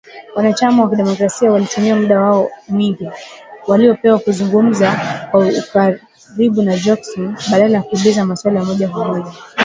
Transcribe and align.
Wana 0.35 0.53
chama 0.55 0.83
wakidemokrasia 0.83 1.51
walitumia 1.51 1.95
muda 1.95 2.21
wao 2.21 2.49
mwingi 2.67 3.09
waliopewa 3.67 4.19
kuzungumza 4.19 4.99
kwa 5.31 5.45
ukaribu 5.47 6.61
na 6.61 6.77
Jackson 6.77 7.35
badala 7.51 7.77
ya 7.77 7.83
kuuliza 7.83 8.25
maswali 8.25 8.57
ya 8.57 8.63
moja 8.63 8.87
kwa 8.89 9.05
moja 9.05 9.33